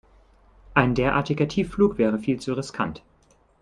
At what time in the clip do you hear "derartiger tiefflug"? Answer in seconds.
0.95-1.99